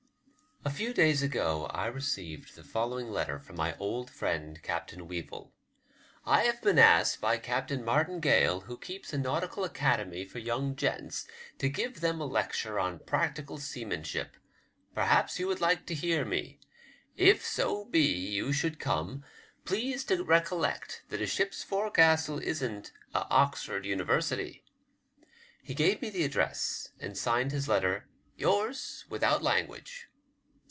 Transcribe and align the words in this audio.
A 0.63 0.69
FEW 0.69 0.93
days 0.93 1.23
ago 1.23 1.65
I 1.73 1.87
received 1.87 2.53
the 2.55 2.63
following 2.63 3.07
letter 3.09 3.39
from 3.39 3.55
my 3.55 3.75
old 3.77 4.11
friend 4.11 4.61
Captain 4.61 5.07
Weevil:— 5.07 5.51
"I 6.25 6.43
have 6.43 6.61
been 6.61 6.77
asked 6.77 7.19
by 7.19 7.37
Captain 7.39 7.83
Martin 7.83 8.19
Gale, 8.19 8.59
who 8.61 8.77
keeps 8.77 9.11
a 9.11 9.17
nautical 9.17 9.63
academy 9.63 10.23
for 10.23 10.37
young 10.37 10.75
gents, 10.75 11.27
to 11.57 11.67
give 11.67 11.99
them 11.99 12.21
a 12.21 12.27
lecture 12.27 12.77
on 12.79 12.99
practical 12.99 13.57
seaman 13.57 14.03
ship. 14.03 14.37
Perhaps 14.93 15.39
you 15.39 15.47
would 15.47 15.61
like 15.61 15.87
to 15.87 15.95
hear 15.95 16.23
me. 16.25 16.59
If 17.17 17.43
so 17.43 17.85
be 17.85 18.03
you 18.07 18.53
should 18.53 18.79
come, 18.79 19.25
please 19.65 20.03
to 20.05 20.23
recollect 20.23 21.01
that 21.09 21.21
a 21.21 21.25
ship's 21.25 21.63
forecastle 21.63 22.37
isn't 22.37 22.91
a 23.15 23.25
Oxford 23.29 23.83
University." 23.83 24.63
He 25.63 25.73
gave 25.73 26.03
me 26.03 26.11
the 26.11 26.23
address, 26.23 26.89
and 26.99 27.17
signed 27.17 27.51
his 27.51 27.67
letter, 27.67 28.05
'^ 28.37 28.39
Yours, 28.39 29.05
without 29.09 29.41
language." 29.41 30.05